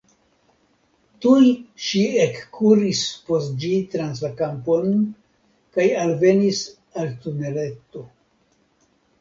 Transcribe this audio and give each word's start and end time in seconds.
Tuj 1.25 1.49
ŝi 1.87 2.01
ekkuris 2.23 3.01
post 3.27 3.53
ĝi 3.65 3.71
trans 3.91 4.23
la 4.25 4.31
kampon, 4.41 4.89
kaj 5.77 5.87
alvenis 6.07 6.63
al 7.03 7.13
tuneleto. 7.27 8.07